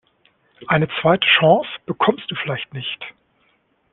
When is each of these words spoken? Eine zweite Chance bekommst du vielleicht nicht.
Eine 0.65 0.87
zweite 0.99 1.27
Chance 1.27 1.69
bekommst 1.85 2.31
du 2.31 2.33
vielleicht 2.35 2.73
nicht. 2.73 3.05